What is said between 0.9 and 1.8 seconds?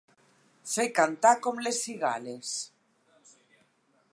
cantar com